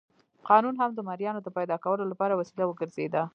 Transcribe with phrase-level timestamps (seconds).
[0.49, 3.23] قانون هم د مریانو د پیدا کولو لپاره وسیله وګرځېده.